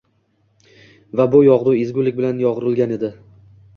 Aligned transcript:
va 1.21 1.27
bu 1.35 1.41
yog‘du 1.47 1.75
ezgulik 1.81 2.17
bilan 2.21 2.43
yo‘g‘rilgan 2.49 2.95
edi. 2.97 3.13